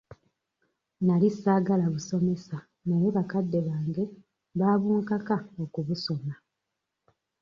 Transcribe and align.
Nali 1.05 1.27
saagala 1.39 1.85
busomesa 1.95 2.57
naye 2.87 3.07
bakadde 3.15 3.59
bange 3.67 4.03
baabunkaka 4.59 5.35
okubusoma. 5.63 6.33